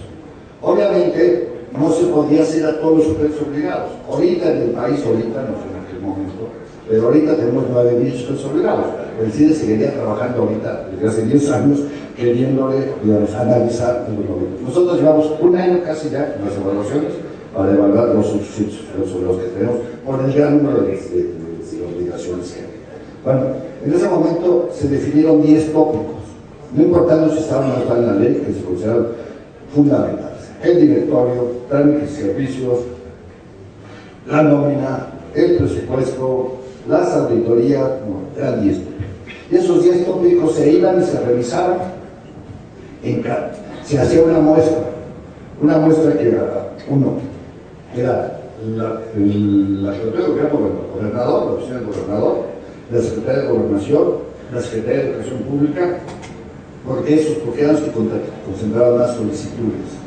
[0.62, 3.92] Obviamente, no se podía hacer a todos los sujetos obligados.
[4.10, 6.50] Ahorita en el país, ahorita, no sé en aquel momento,
[6.90, 8.86] pero ahorita tenemos 9.000 sujetos obligados.
[9.22, 11.80] El CIDE seguiría trabajando ahorita, desde hace 10 años,
[12.16, 12.94] queriéndole
[13.38, 14.62] analizar los momentos.
[14.62, 17.14] Nosotros llevamos un año casi ya en las evaluaciones
[17.54, 21.36] para evaluar los sujetos sobre los que tenemos por el gran número de,
[21.96, 22.68] obligaciones que hay.
[23.24, 23.42] Bueno,
[23.84, 26.16] en ese momento se definieron 10 tópicos,
[26.74, 29.08] no importando si estaban o no en la ley, que se consideraron
[29.74, 30.50] fundamentales.
[30.64, 32.80] El directorio, trámites y servicios,
[34.28, 36.56] la nómina, el presupuesto,
[36.88, 38.96] las auditorías, bueno, eran 10 tópicos.
[39.52, 42.05] Y esos 10 tópicos se iban y se revisaban.
[43.84, 44.80] Se hacía una muestra,
[45.62, 47.20] una muestra que era uno,
[47.96, 48.42] era
[48.76, 52.46] la, la Secretaría de Gobierno, el gobernador, la oficina del gobernador,
[52.92, 54.04] la Secretaría de Gobernación,
[54.52, 55.98] la Secretaría de Educación Pública,
[56.84, 60.02] porque esos, porque eran los que concentraban más solicitudes.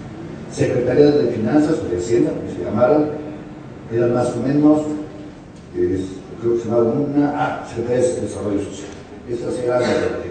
[0.52, 3.10] Secretaría de Finanzas o de Hacienda, que se llamaran,
[3.92, 4.80] eran más o menos,
[5.72, 8.90] creo que se llamaba una, ah, Secretaría de Desarrollo Social.
[9.30, 10.27] Estas eran las.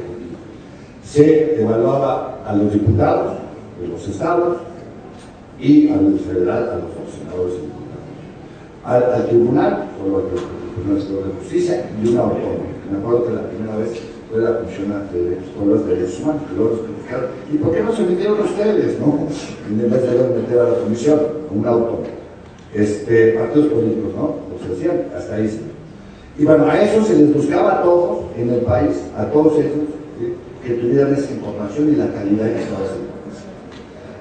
[1.09, 3.33] Se evaluaba a los diputados
[3.79, 4.57] de los estados
[5.59, 9.13] y al federal, a los senadores y diputados.
[9.15, 10.27] Al, tribunal, por el
[10.75, 12.67] Tribunal de Justicia y una autónoma.
[12.91, 16.79] Me acuerdo que la primera vez fue la Comisión de los Derechos Humanos, que luego
[16.83, 17.29] criticaron.
[17.53, 19.27] ¿Y por qué no se metieron ustedes, no?
[19.69, 22.07] En vez de meter a la comisión, a una autónoma.
[22.73, 24.35] Este, partidos políticos, ¿no?
[24.51, 25.61] Lo decían, hasta ahí sí.
[26.37, 29.96] Y bueno, a eso se les buscaba a todos en el país, a todos ellos,
[30.67, 32.84] que tuvieran esa información y la calidad que estaba.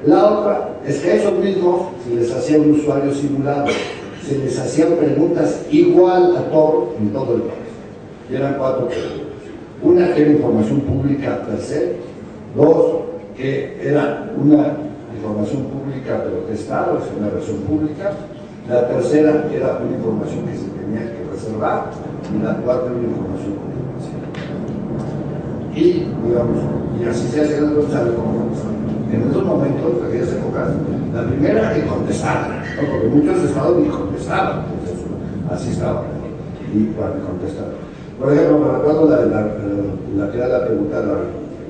[0.07, 3.67] La otra es que a esos mismos se les hacía un usuario simulado,
[4.25, 7.67] se les hacían preguntas igual a todos en todo el país.
[8.31, 9.27] Y eran cuatro preguntas.
[9.83, 11.97] Una que era información pública per se,
[12.55, 13.03] dos
[13.37, 14.77] que era una
[15.17, 18.13] información pública pero testada, es una versión pública,
[18.69, 21.91] la tercera era una información que se tenía que reservar
[22.33, 23.76] y la cuarta una información confidencial.
[25.77, 26.57] Y, digamos,
[26.99, 28.49] y así se el sabe cómo
[29.13, 30.71] En esos momentos, en aquellas épocas,
[31.13, 32.91] la primera que contestar, ¿no?
[32.91, 34.63] porque muchos estados ni contestaban,
[35.51, 36.05] así estaba.
[36.75, 37.73] Y cuando contestaban.
[38.19, 39.27] Por ejemplo, me recuerdo la,
[40.17, 41.05] la, que era la pregunta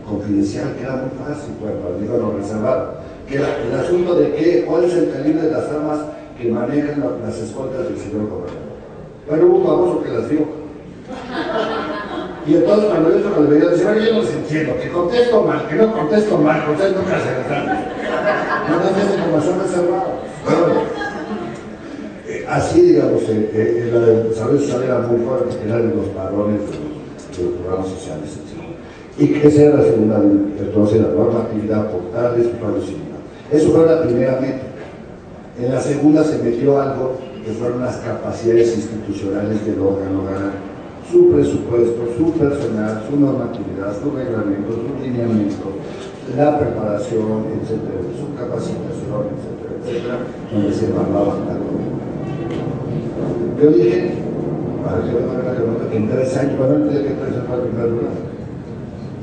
[0.08, 4.34] confidencial, que era muy fácil, bueno, para mí no reservar, que era el asunto de
[4.36, 5.98] qué, cuál es el calibre de las armas
[6.38, 8.76] que manejan las escoltas del señor gobernador.
[9.28, 10.65] Bueno, hubo un famoso que las vio.
[12.46, 15.74] Y entonces cuando yo se lo veía, decía, yo no entiendo, que contesto mal, que
[15.74, 17.66] no contesto mal, ustedes nunca se dan.
[18.70, 20.06] No dan información reservada.
[22.28, 26.14] Eh, así, digamos, eh, eh, la de desarrollo social era muy fuerte, era de los
[26.14, 28.62] varones de los, programas sociales, etc.
[29.18, 34.40] Y que esa era la segunda, entonces la normatividad, portales, y Eso fue la primera
[34.40, 34.62] meta.
[35.60, 40.22] En la segunda se metió algo que fueron las capacidades institucionales del órgano
[41.10, 45.72] su presupuesto, su personal, su normatividad, su reglamento, su lineamiento,
[46.36, 50.18] la preparación, etcétera, su capacitación, etcétera, etcétera,
[50.52, 51.56] donde se evaluaba la
[53.62, 54.14] Yo dije,
[54.84, 58.12] para que que en tres años, bueno, antes de que tres años primer lugar.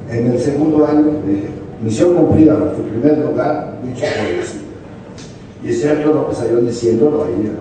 [0.10, 1.50] En el segundo año dije,
[1.82, 4.64] misión cumplida, su primer lugar, dicho por el
[5.64, 7.52] y es cierto lo que salió diciéndolo ahí.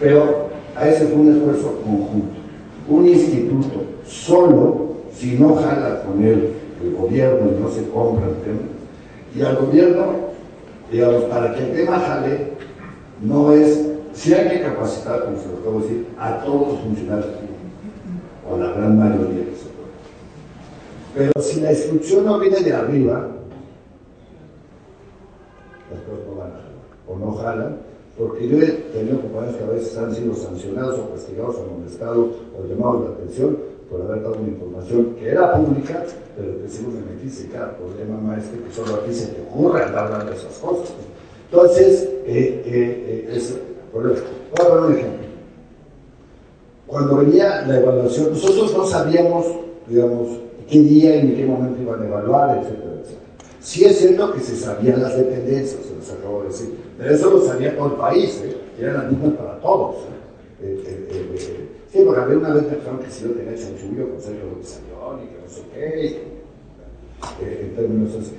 [0.00, 0.45] Pero a
[0.84, 2.36] ese fue un esfuerzo conjunto.
[2.88, 6.50] Un instituto solo, si no jala con él
[6.82, 8.60] el gobierno y no se compra el tema,
[9.34, 10.06] y al gobierno,
[10.90, 12.52] digamos, para que el tema jale,
[13.22, 16.80] no es, si hay que capacitar, como se lo acabo de decir, a todos los
[16.80, 17.26] funcionarios
[18.48, 19.90] o la gran mayoría que se puede.
[21.14, 23.28] Pero si la instrucción no viene de arriba,
[25.90, 26.70] las cosas no van a jalar,
[27.08, 27.76] o no jalan,
[28.18, 32.66] porque yo he tenido compañeros que a veces han sido sancionados o castigados, amonestados o
[32.66, 33.58] llamados la atención
[33.90, 36.04] por haber dado una información que era pública,
[36.36, 40.06] pero que según me cada problema maestro que solo a ti se te ocurre andar
[40.06, 40.94] hablando de esas cosas.
[41.50, 43.40] Entonces, eh, eh, eh.
[43.92, 45.26] Voy a poner un ejemplo.
[46.86, 49.46] Cuando venía la evaluación, nosotros no sabíamos,
[49.88, 52.85] digamos, qué día y en qué momento iban a evaluar, etcétera.
[53.66, 57.30] Sí es cierto que se sabían las dependencias, se los acabo de decir, pero eso
[57.32, 58.56] lo sabía todo el país, ¿eh?
[58.78, 59.96] eran las mismas para todos.
[60.62, 60.82] ¿eh?
[60.86, 64.44] Eh, eh, sí, porque había una vez pensaron que si yo tenía chanchullo con Sergio
[64.44, 68.34] López y que no sé qué, en términos así.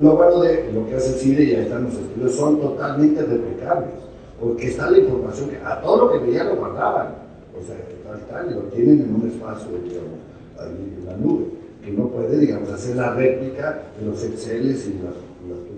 [0.00, 3.22] Lo bueno de lo que hace el CIDE y ahí están los estudios son totalmente
[3.22, 3.94] replicables,
[4.40, 7.14] porque está la información que a todo lo que veían lo guardaban,
[7.56, 10.18] o sea, tal, tal, y lo tienen en un espacio, digamos,
[10.58, 14.94] ahí en la nube que no puede, digamos, hacer la réplica de los Exceles y
[15.02, 15.14] las,
[15.48, 15.74] las.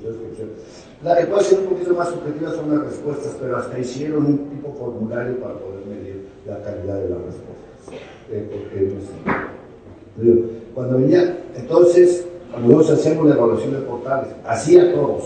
[1.02, 5.38] La ser un poquito más subjetiva son las respuestas, pero hasta hicieron un tipo formulario
[5.40, 8.02] para poder medir la calidad de las respuestas.
[8.30, 10.44] Eh, porque sé.
[10.74, 12.26] Cuando venía, entonces,
[12.60, 15.24] nosotros hacíamos la evaluación de portales, hacía todos.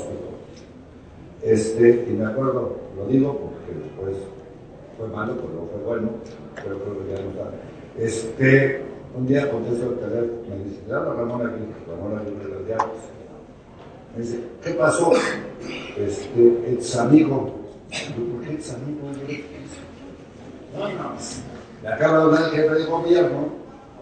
[1.43, 4.17] Este, y me acuerdo, lo digo porque después
[4.99, 6.09] fue malo, pero no fue bueno,
[6.57, 7.51] pero creo que ya no está.
[7.99, 12.67] Este, un día contesto el teléfono, me dice, llama Ramón aquí, Ramón aquí de los
[12.67, 12.97] diablos.
[14.17, 15.13] Me dice, ¿qué pasó?
[15.97, 17.55] Este, ex amigo.
[17.91, 19.01] ¿Por qué ex amigo?
[20.73, 21.13] No, no,
[21.83, 23.49] me acaba de hablar el jefe de gobierno,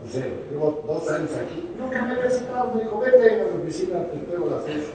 [0.05, 4.05] dice, llevo dos años aquí, nunca me he presentado, me dijo, vete a la oficina,
[4.05, 4.90] te pego la fecha.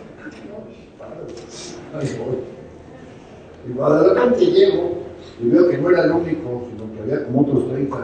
[1.94, 2.38] No, ahí voy.
[3.68, 5.04] Y cuando de repente llego
[5.42, 7.98] y veo que no era el único, sino que había como otros 30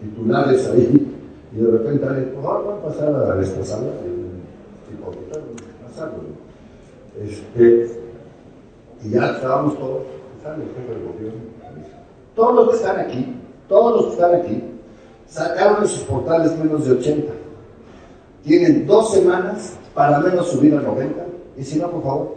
[0.00, 1.17] titulares ahí,
[1.58, 3.90] y de repente, por favor, van a pasar a esta sala,
[4.88, 5.12] tipo,
[5.92, 6.12] sala.
[7.20, 8.00] Este,
[9.02, 10.02] y ya estábamos todos.
[12.36, 13.34] Todos los que están aquí,
[13.68, 14.62] todos los que están aquí,
[15.26, 17.32] sacaron sus portales menos de 80.
[18.44, 21.24] Tienen dos semanas para menos subir a 90.
[21.56, 22.34] Y si no, por favor,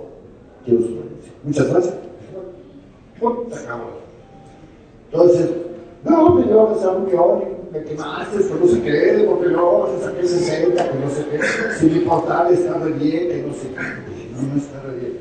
[0.66, 1.12] quiero subir.
[1.44, 1.94] Muchas gracias.
[5.12, 5.52] Entonces,
[6.04, 7.06] no, me llevaba a ser un
[7.72, 11.40] me quemaste, que no sé qué, porque no, se saqué 60, que no sé qué,
[11.80, 15.14] si mi portal está re bien, que no sé qué, no, no está re bien.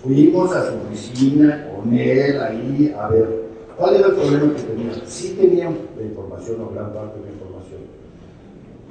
[0.00, 3.42] Fuimos a su oficina con él ahí a ver
[3.76, 4.92] cuál era el problema que tenía.
[5.06, 7.80] Sí tenían la información o gran parte de la información.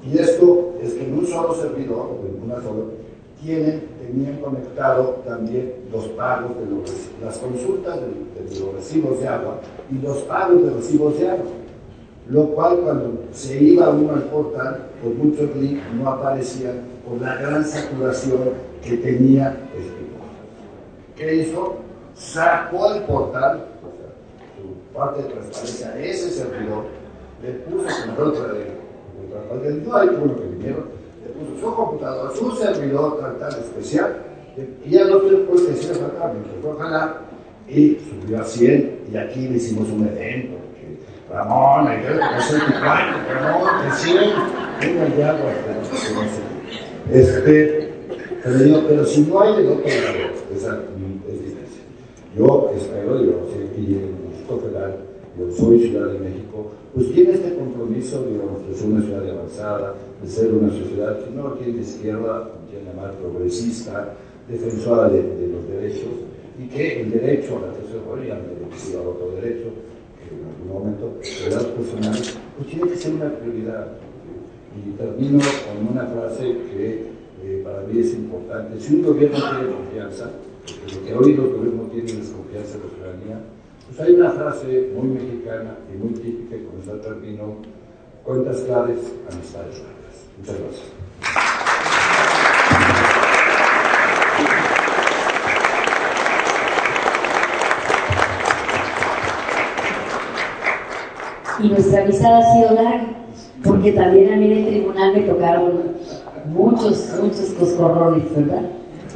[0.06, 2.84] Y esto es que en un solo servidor, o en una sola,
[3.42, 6.92] tienen, tenían conectado también los pagos de los
[7.24, 11.46] las consultas de, de los recibos de agua y los pagos de recibos de agua
[12.30, 17.36] lo cual cuando se iba uno al portal, por muchos links no aparecían por la
[17.36, 18.40] gran saturación
[18.84, 20.08] que tenía este
[21.16, 21.78] ¿Qué hizo?
[22.14, 24.14] Sacó el portal, o sea,
[24.56, 26.86] su parte de transparencia, ese servidor,
[27.42, 30.86] le puso control de, de no hay uno que vinieron,
[31.24, 34.18] le puso su computadora, su servidor tal, tal especial,
[34.86, 37.22] y ya no después que decir falta, me fue a jalar
[37.68, 40.58] y subió a 100 y aquí le hicimos un evento
[41.30, 44.14] Ramón, yo no soy padre, Ramón, que sí,
[44.80, 45.38] venga ya,
[47.12, 47.94] Este,
[48.44, 51.84] pero pero si no hay del otro lado, es difícil.
[52.38, 54.96] Yo espero, digo, si y el Instituto Federal,
[55.38, 59.96] yo soy Ciudad de México, pues tiene este compromiso, digamos, de ser una ciudad avanzada,
[60.22, 64.14] de ser una sociedad que no tiene izquierda, tiene llamar progresista,
[64.48, 66.10] defensora de, los derechos,
[66.58, 69.70] y que el derecho a la tercera ya me decía otro derecho,
[70.68, 72.20] momento, edad personal,
[72.58, 73.88] pues tiene que ser una prioridad.
[74.76, 77.08] Y termino con una frase que
[77.44, 78.80] eh, para mí es importante.
[78.80, 80.32] Si un gobierno tiene confianza,
[80.66, 83.40] porque lo que hoy los gobiernos tienen es confianza en la ciudadanía,
[83.88, 87.56] pues hay una frase muy mexicana y muy típica, y con esa termino,
[88.24, 89.00] cuentas claves,
[89.32, 89.82] amistades.
[90.38, 91.47] Muchas gracias.
[101.60, 103.08] Y nuestra amistad ha sido larga,
[103.64, 105.72] porque también a mí en el tribunal me tocaron
[106.54, 108.62] muchos, muchos coscorrones, ¿verdad?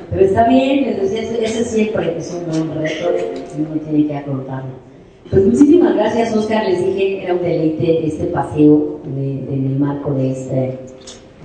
[0.09, 3.11] Pero está bien, ese, ese siempre es un reto
[3.57, 4.91] y uno tiene que afrontarlo.
[5.29, 6.67] Pues muchísimas gracias, Oscar.
[6.67, 10.77] Les dije, era un deleite este paseo en el marco de este,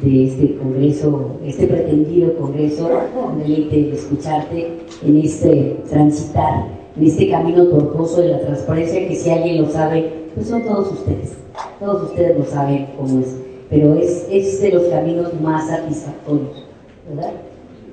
[0.03, 2.91] de este congreso, este pretendido congreso,
[3.31, 4.73] un deleite escucharte
[5.07, 6.65] en este transitar,
[6.97, 10.93] en este camino tortuoso de la transparencia, que si alguien lo sabe, pues son todos
[10.93, 11.37] ustedes.
[11.81, 13.37] Todos ustedes lo saben cómo es.
[13.69, 16.65] Pero es, es de los caminos más satisfactorios,
[17.09, 17.33] ¿verdad?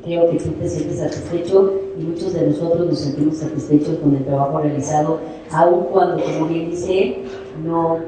[0.03, 4.25] creo que tú te sientes satisfecho y muchos de nosotros nos sentimos satisfechos con el
[4.25, 5.19] trabajo realizado,
[5.51, 7.19] aun cuando, como bien dice,
[7.63, 7.99] no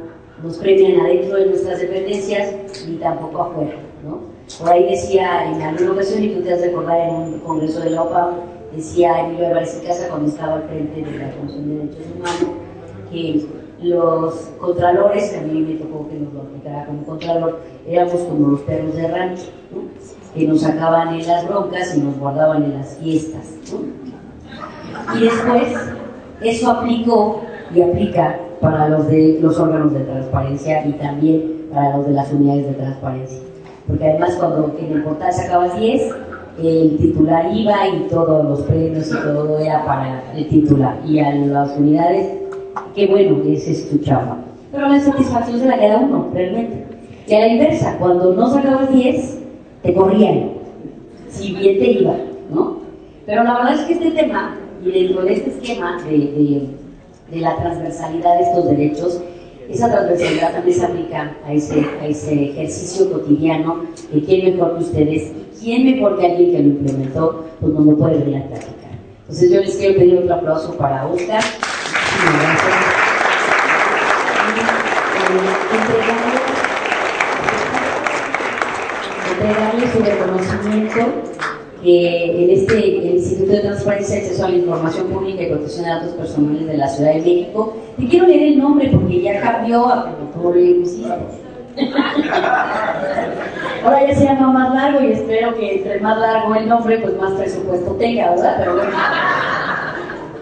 [0.44, 2.54] nos premian adentro de nuestras dependencias
[2.88, 3.76] ni tampoco afuera.
[4.04, 4.20] ¿no?
[4.60, 7.80] Por ahí decía en alguna ocasión, y tú te has de recordar en un congreso
[7.80, 8.34] de la OPA,
[8.76, 12.58] decía Emilio Álvarez y Casa cuando estaba al frente de la Comisión de Derechos Humanos,
[13.12, 13.46] que
[13.82, 18.62] los contralores, a mí me tocó que nos lo aplicara como contralor, éramos como los
[18.62, 19.44] perros de rancho,
[20.34, 23.54] que nos sacaban en las broncas y nos guardaban en las fiestas.
[25.16, 25.76] Y después
[26.42, 27.42] eso aplicó
[27.74, 32.32] y aplica para los de los órganos de transparencia y también para los de las
[32.32, 33.40] unidades de transparencia.
[33.88, 36.16] Porque además cuando en el portal sacabas 10,
[36.62, 40.98] el titular iba y todos los premios y todo era para el titular.
[41.06, 42.30] Y a las unidades,
[42.94, 44.38] qué bueno que se escuchaba.
[44.72, 46.86] Pero la satisfacción se la queda uno, realmente.
[47.28, 49.40] Y a la inversa, cuando no sacabas 10,
[49.84, 50.52] te corrían,
[51.30, 52.16] si bien te iba,
[52.54, 52.78] ¿no?
[53.26, 56.68] Pero la verdad es que este tema, y dentro de este esquema de,
[57.32, 59.22] de, la transversalidad de estos derechos,
[59.70, 64.84] esa transversalidad también se aplica a ese, a ese ejercicio cotidiano que quién mejor que
[64.84, 68.92] ustedes quién mejor que alguien que lo implementó, pues no lo puede venir a platicar.
[69.22, 71.42] Entonces yo les quiero pedir otro aplauso para Oscar.
[79.32, 81.35] entregarle su reconocimiento
[81.86, 85.92] que en este Instituto de Transparencia y Acceso a la Información Pública y Protección de
[85.92, 87.78] Datos Personales de la Ciudad de México.
[87.98, 90.84] Te quiero leer el nombre porque ya cambió a tú le
[93.84, 97.16] Ahora ya se llama más largo y espero que entre más largo el nombre, pues
[97.18, 98.56] más presupuesto tenga, ¿verdad?
[98.58, 98.92] Pero bueno.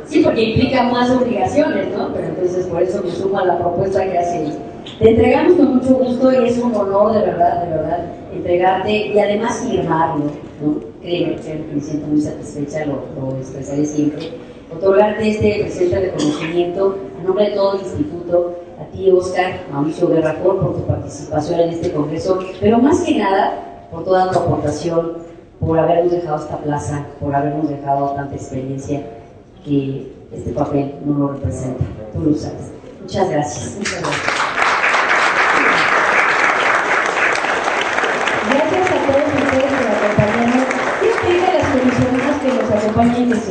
[0.06, 2.14] Sí, porque implica más obligaciones, ¿no?
[2.14, 4.54] Pero entonces por eso me suma la propuesta que hace.
[5.00, 9.20] Te entregamos con mucho gusto y es un honor, de verdad, de verdad, entregarte y
[9.20, 10.26] además firmarlo,
[10.62, 10.93] ¿no?
[11.04, 11.36] Créeme,
[11.74, 14.30] me siento muy satisfecha, lo, expresaré siempre.
[14.74, 20.60] Otorgarte este presente reconocimiento a nombre de todo el instituto a ti, Oscar, Mauricio Guerrafón,
[20.60, 25.18] por tu participación en este congreso, pero más que nada por toda tu aportación,
[25.60, 29.04] por habernos dejado esta plaza, por habernos dejado tanta experiencia
[29.66, 31.84] que este papel no lo representa.
[32.14, 32.72] Tú lo sabes.
[33.02, 33.76] Muchas gracias.
[33.78, 34.02] Muchas.
[34.02, 34.33] Gracias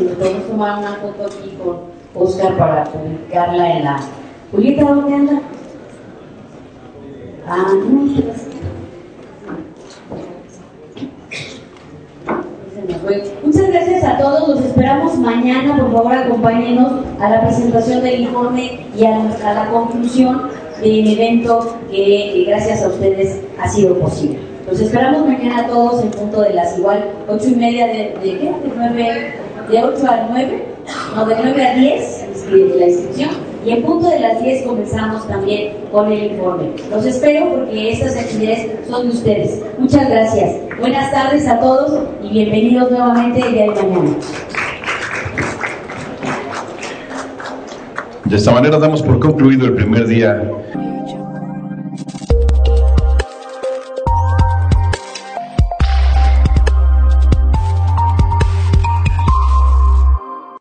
[0.05, 4.01] podemos tomar una foto aquí con Oscar para publicarla en la
[4.51, 5.43] Julieta, ¿dónde anda?
[7.49, 8.23] Ah, no,
[13.45, 18.87] Muchas gracias a todos, los esperamos mañana, por favor acompáñenos a la presentación del informe
[18.97, 19.19] y a,
[19.55, 20.49] la conclusión
[20.81, 24.39] del evento que gracias a ustedes ha sido posible.
[24.69, 28.39] Los esperamos mañana todos en punto de las igual ocho y media de, de.
[28.39, 29.35] De, 9,
[29.73, 30.65] de 8 a 9,
[31.17, 32.27] no, de 9 a 10
[32.77, 33.31] la inscripción
[33.65, 36.73] y en punto de las 10 comenzamos también con el informe.
[36.91, 39.63] Los espero porque estas actividades son de ustedes.
[39.79, 40.57] Muchas gracias.
[40.79, 44.11] Buenas tardes a todos y bienvenidos nuevamente el día de mañana.
[48.25, 50.43] De esta manera damos por concluido el primer día